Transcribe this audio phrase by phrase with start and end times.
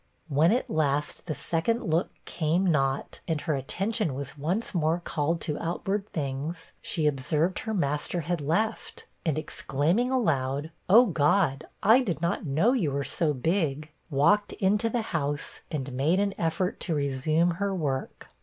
[0.29, 5.39] When at last the second look came not, and her attention was once more called
[5.41, 12.01] to outward things, she observed her master had left, and exclaiming aloud, 'Oh, God, I
[12.01, 16.79] did not know you were so big,' walked into the house, and made an effort
[16.79, 18.27] to resume her work.